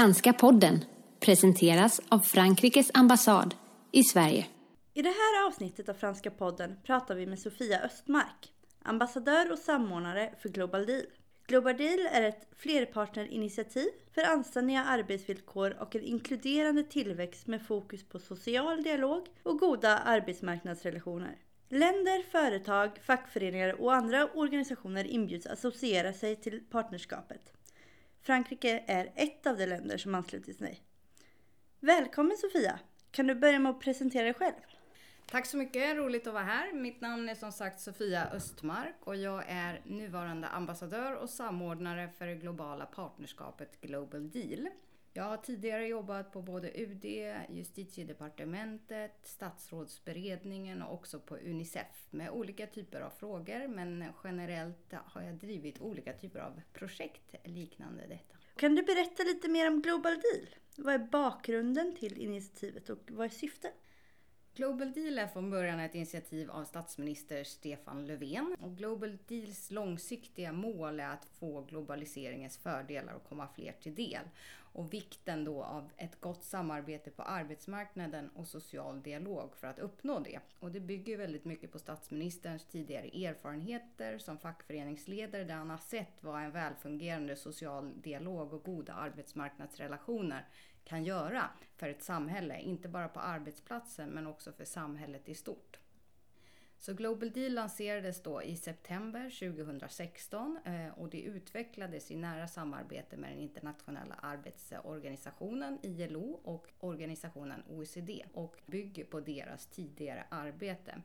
[0.00, 0.84] Franska podden
[1.18, 3.54] presenteras av Frankrikes ambassad
[3.92, 4.46] i Sverige.
[4.94, 8.52] I det här avsnittet av Franska podden pratar vi med Sofia Östmark,
[8.82, 11.02] ambassadör och samordnare för Global Deal.
[11.46, 18.18] Global Deal är ett flerpartnerinitiativ för anständiga arbetsvillkor och en inkluderande tillväxt med fokus på
[18.18, 21.38] social dialog och goda arbetsmarknadsrelationer.
[21.68, 27.52] Länder, företag, fackföreningar och andra organisationer inbjuds associera sig till partnerskapet.
[28.22, 30.80] Frankrike är ett av de länder som anslutit sig.
[31.80, 32.78] Välkommen Sofia!
[33.10, 34.54] Kan du börja med att presentera dig själv?
[35.26, 36.72] Tack så mycket, roligt att vara här.
[36.72, 42.26] Mitt namn är som sagt Sofia Östmark och jag är nuvarande ambassadör och samordnare för
[42.26, 44.68] det globala partnerskapet Global Deal.
[45.12, 47.04] Jag har tidigare jobbat på både UD,
[47.48, 53.68] Justitiedepartementet, Statsrådsberedningen och också på Unicef med olika typer av frågor.
[53.68, 58.36] Men generellt har jag drivit olika typer av projekt liknande detta.
[58.56, 60.46] Kan du berätta lite mer om Global Deal?
[60.76, 63.74] Vad är bakgrunden till initiativet och vad är syftet?
[64.54, 68.56] Global Deal är från början ett initiativ av statsminister Stefan Löfven.
[68.60, 74.24] Och Global Deals långsiktiga mål är att få globaliseringens fördelar och komma fler till del.
[74.72, 80.18] Och vikten då av ett gott samarbete på arbetsmarknaden och social dialog för att uppnå
[80.18, 80.40] det.
[80.58, 86.22] Och det bygger väldigt mycket på statsministerns tidigare erfarenheter som fackföreningsledare där han har sett
[86.22, 90.46] vad en välfungerande social dialog och goda arbetsmarknadsrelationer
[90.84, 92.60] kan göra för ett samhälle.
[92.60, 95.78] Inte bara på arbetsplatsen men också också för samhället i stort.
[96.78, 103.16] Så Global Deal lanserades då i september 2016 eh, och det utvecklades i nära samarbete
[103.16, 111.02] med den internationella arbetsorganisationen ILO och organisationen OECD och bygger på deras tidigare arbete.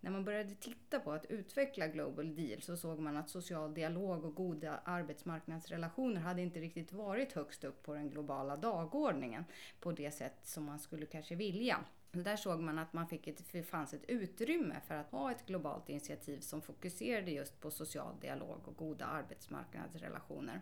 [0.00, 4.24] När man började titta på att utveckla Global Deal så såg man att social dialog
[4.24, 9.44] och goda arbetsmarknadsrelationer hade inte riktigt varit högst upp på den globala dagordningen
[9.80, 11.84] på det sätt som man skulle kanske vilja.
[12.12, 15.46] Där såg man att man fick ett, det fanns ett utrymme för att ha ett
[15.46, 20.60] globalt initiativ som fokuserade just på social dialog och goda arbetsmarknadsrelationer.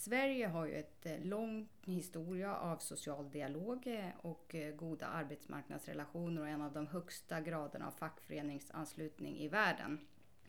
[0.00, 6.42] Sverige har ju ett eh, lång historia av social dialog eh, och eh, goda arbetsmarknadsrelationer
[6.42, 9.98] och en av de högsta graderna av fackföreningsanslutning i världen.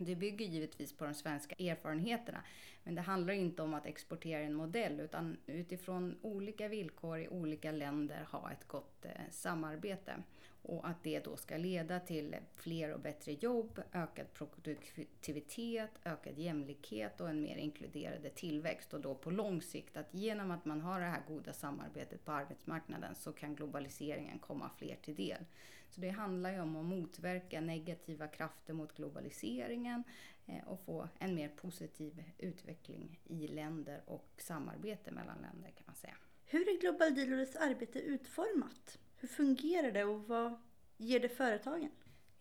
[0.06, 2.44] Det bygger givetvis på de svenska erfarenheterna,
[2.84, 7.72] men det handlar inte om att exportera en modell utan utifrån olika villkor i olika
[7.72, 10.24] länder ha ett gott eh, samarbete
[10.64, 17.22] och att det då ska leda till fler och bättre jobb, ökad produktivitet, ökad jämlikhet
[17.22, 18.94] och en mer inkluderande tillväxt.
[18.94, 22.32] Och då på lång sikt att genom att man har det här goda samarbetet på
[22.32, 25.46] arbetsmarknaden så kan globaliseringen komma fler till del.
[25.92, 30.04] Så det handlar ju om att motverka negativa krafter mot globaliseringen
[30.46, 35.96] eh, och få en mer positiv utveckling i länder och samarbete mellan länder kan man
[35.96, 36.16] säga.
[36.46, 39.00] Hur är Global Dealers arbete utformat?
[39.18, 40.62] Hur fungerar det och vad
[40.98, 41.92] ger det företagen?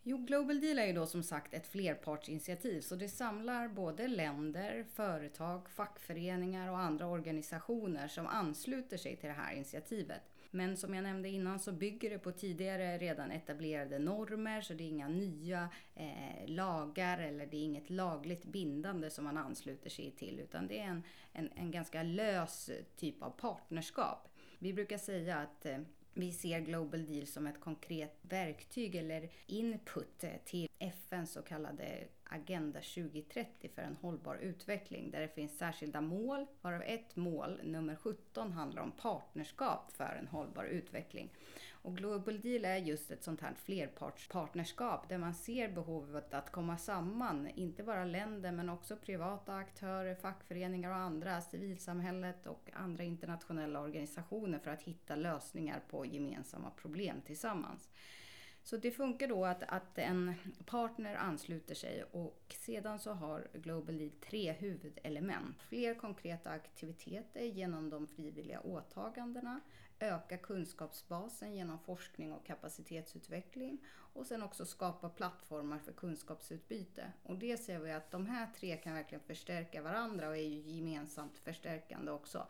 [0.03, 4.83] Jo, Global Deal är ju då som sagt ett flerpartsinitiativ så det samlar både länder,
[4.93, 10.21] företag, fackföreningar och andra organisationer som ansluter sig till det här initiativet.
[10.51, 14.83] Men som jag nämnde innan så bygger det på tidigare redan etablerade normer så det
[14.83, 20.11] är inga nya eh, lagar eller det är inget lagligt bindande som man ansluter sig
[20.11, 21.03] till utan det är en,
[21.33, 24.27] en, en ganska lös typ av partnerskap.
[24.59, 25.77] Vi brukar säga att eh,
[26.13, 32.79] vi ser Global Deal som ett konkret verktyg eller input till FNs så kallade Agenda
[32.79, 38.51] 2030 för en hållbar utveckling där det finns särskilda mål, varav ett mål, nummer 17,
[38.51, 41.29] handlar om partnerskap för en hållbar utveckling.
[41.71, 46.77] Och Global Deal är just ett sånt här flerpartspartnerskap där man ser behovet att komma
[46.77, 53.79] samman, inte bara länder men också privata aktörer, fackföreningar och andra, civilsamhället och andra internationella
[53.79, 57.89] organisationer för att hitta lösningar på gemensamma problem tillsammans.
[58.63, 60.33] Så det funkar då att, att en
[60.65, 65.61] partner ansluter sig och sedan så har Global Lead tre huvudelement.
[65.61, 69.61] Fler konkreta aktiviteter genom de frivilliga åtagandena,
[69.99, 73.77] öka kunskapsbasen genom forskning och kapacitetsutveckling
[74.13, 77.11] och sen också skapa plattformar för kunskapsutbyte.
[77.23, 80.59] Och det ser vi att de här tre kan verkligen förstärka varandra och är ju
[80.59, 82.47] gemensamt förstärkande också.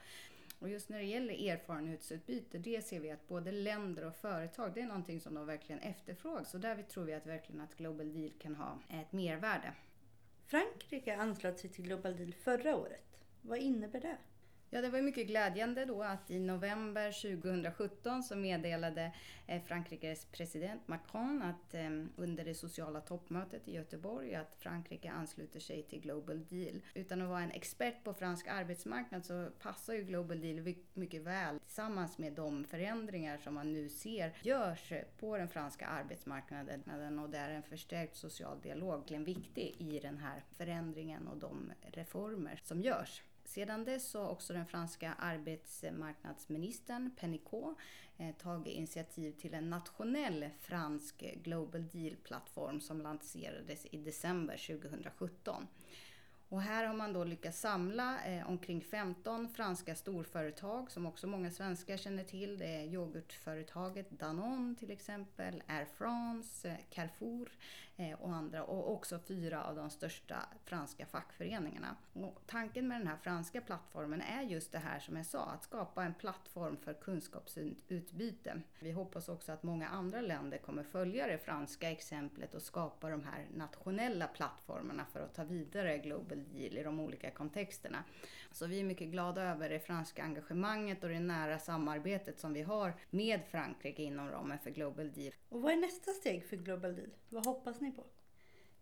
[0.61, 4.81] Och just när det gäller erfarenhetsutbyte, det ser vi att både länder och företag, det
[4.81, 6.43] är någonting som de verkligen efterfrågar.
[6.43, 9.73] Så där tror vi att verkligen att Global Deal kan ha ett mervärde.
[10.45, 13.23] Frankrike anslöt sig till Global Deal förra året.
[13.41, 14.17] Vad innebär det?
[14.73, 19.11] Ja, det var mycket glädjande då att i november 2017 så meddelade
[19.47, 25.59] eh, Frankrikes president Macron att ehm, under det sociala toppmötet i Göteborg att Frankrike ansluter
[25.59, 26.81] sig till Global Deal.
[26.93, 31.59] Utan att vara en expert på fransk arbetsmarknad så passar ju Global Deal mycket väl
[31.59, 37.49] tillsammans med de förändringar som man nu ser görs på den franska arbetsmarknaden och där
[37.49, 43.21] en förstärkt social dialog är viktig i den här förändringen och de reformer som görs.
[43.51, 47.77] Sedan dess har också den franska arbetsmarknadsministern Penicot
[48.17, 55.67] eh, tagit initiativ till en nationell fransk Global Deal-plattform som lanserades i december 2017.
[56.51, 61.51] Och här har man då lyckats samla eh, omkring 15 franska storföretag som också många
[61.51, 62.57] svenskar känner till.
[62.57, 67.51] Det är yoghurtföretaget Danone till exempel, Air France, eh, Carrefour eh,
[68.01, 71.95] Eh, och andra och också fyra av de största franska fackföreningarna.
[72.13, 75.63] Och tanken med den här franska plattformen är just det här som jag sa, att
[75.63, 78.61] skapa en plattform för kunskapsutbyte.
[78.79, 83.23] Vi hoppas också att många andra länder kommer följa det franska exemplet och skapa de
[83.23, 88.03] här nationella plattformarna för att ta vidare Global Deal i de olika kontexterna.
[88.51, 92.61] Så vi är mycket glada över det franska engagemanget och det nära samarbetet som vi
[92.61, 95.33] har med Frankrike inom ramen för Global Deal.
[95.49, 97.09] Och vad är nästa steg för Global Deal?
[97.29, 98.05] Vad hoppas ni på?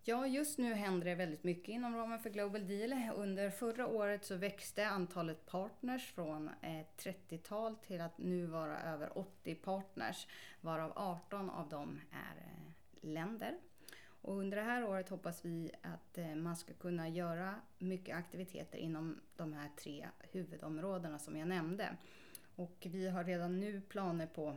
[0.04, 3.14] Ja, just nu händer det väldigt mycket inom ramen för Global Deal.
[3.16, 8.82] Under förra året så växte antalet partners från eh, ett 30-tal till att nu vara
[8.82, 10.28] över 80 partners,
[10.62, 13.58] varav 18 av dem är eh, länder.
[14.22, 18.78] Och under det här året hoppas vi att eh, man ska kunna göra mycket aktiviteter
[18.78, 21.98] inom de här tre huvudområdena som jag nämnde.
[22.56, 24.56] Och vi har redan nu planer på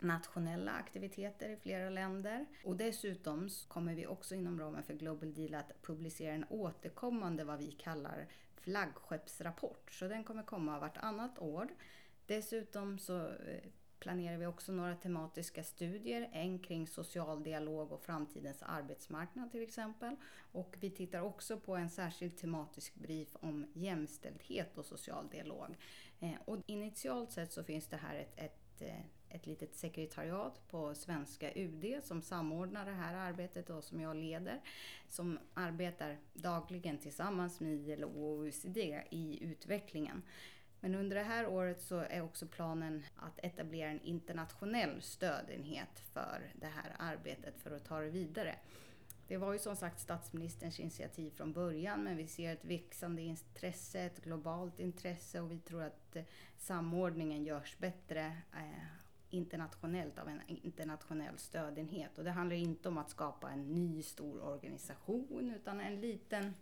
[0.00, 2.46] nationella aktiviteter i flera länder.
[2.64, 7.58] Och dessutom kommer vi också inom ramen för Global Deal att publicera en återkommande vad
[7.58, 9.92] vi kallar flaggskeppsrapport.
[9.92, 11.68] Så den kommer komma vartannat år.
[12.26, 13.62] Dessutom så eh,
[13.98, 20.16] planerar vi också några tematiska studier, en kring social dialog och framtidens arbetsmarknad till exempel.
[20.52, 25.76] Och vi tittar också på en särskild tematisk brief om jämställdhet och social dialog.
[26.20, 30.94] Eh, och initialt sett så finns det här ett, ett eh, ett litet sekretariat på
[30.94, 34.60] svenska UD som samordnar det här arbetet och som jag leder.
[35.08, 40.22] Som arbetar dagligen tillsammans med ILO och OECD i utvecklingen.
[40.80, 46.52] Men under det här året så är också planen att etablera en internationell stödenhet för
[46.54, 48.54] det här arbetet för att ta det vidare.
[49.28, 54.00] Det var ju som sagt statsministerns initiativ från början men vi ser ett växande intresse,
[54.00, 56.22] ett globalt intresse och vi tror att eh,
[56.58, 58.84] samordningen görs bättre eh,
[59.30, 62.18] internationellt av en internationell stödenhet.
[62.18, 66.54] Och det handlar inte om att skapa en ny stor organisation utan en liten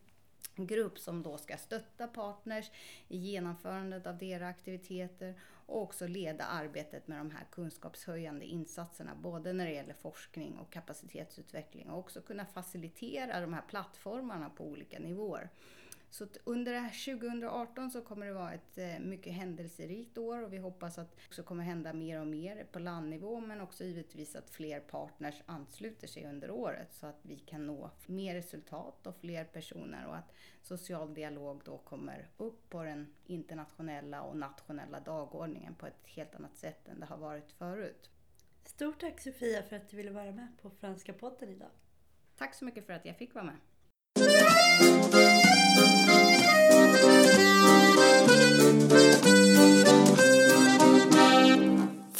[0.57, 2.71] grupp som då ska stötta partners
[3.09, 5.35] i genomförandet av deras aktiviteter
[5.67, 10.73] och också leda arbetet med de här kunskapshöjande insatserna, både när det gäller forskning och
[10.73, 15.51] kapacitetsutveckling och också kunna facilitera de här plattformarna på olika nivåer.
[16.11, 20.99] Så under 2018 så kommer det vara ett eh, mycket händelserikt år och vi hoppas
[20.99, 24.81] att det också kommer hända mer och mer på landnivå men också givetvis att fler
[24.81, 30.07] partners ansluter sig under året så att vi kan nå mer resultat och fler personer
[30.07, 30.33] och att
[30.63, 36.57] social dialog då kommer upp på den internationella och nationella dagordningen på ett helt annat
[36.57, 38.11] sätt än det har varit förut.
[38.65, 41.71] Stort tack Sofia för att du ville vara med på Franska podden idag.
[42.37, 43.57] Tack så mycket för att jag fick vara med.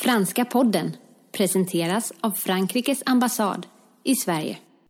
[0.07, 0.97] Franska podden
[1.33, 3.67] presenteras av Frankrikes ambassad
[4.05, 4.59] i Sverige.